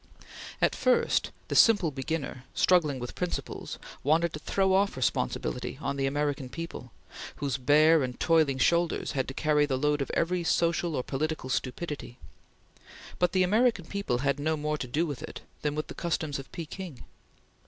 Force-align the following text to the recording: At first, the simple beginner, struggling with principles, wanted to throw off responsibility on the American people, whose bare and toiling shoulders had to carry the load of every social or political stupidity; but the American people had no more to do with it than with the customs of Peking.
At 0.63 0.73
first, 0.73 1.29
the 1.47 1.53
simple 1.55 1.91
beginner, 1.91 2.45
struggling 2.55 2.97
with 2.97 3.13
principles, 3.13 3.77
wanted 4.03 4.33
to 4.33 4.39
throw 4.39 4.73
off 4.73 4.97
responsibility 4.97 5.77
on 5.79 5.95
the 5.95 6.07
American 6.07 6.49
people, 6.49 6.91
whose 7.35 7.57
bare 7.59 8.01
and 8.01 8.19
toiling 8.19 8.57
shoulders 8.57 9.11
had 9.11 9.27
to 9.27 9.35
carry 9.35 9.67
the 9.67 9.77
load 9.77 10.01
of 10.01 10.09
every 10.15 10.43
social 10.43 10.95
or 10.95 11.03
political 11.03 11.51
stupidity; 11.51 12.17
but 13.19 13.31
the 13.31 13.43
American 13.43 13.85
people 13.85 14.17
had 14.25 14.39
no 14.39 14.57
more 14.57 14.79
to 14.79 14.87
do 14.87 15.05
with 15.05 15.21
it 15.21 15.41
than 15.61 15.75
with 15.75 15.85
the 15.85 15.93
customs 15.93 16.39
of 16.39 16.51
Peking. 16.51 17.03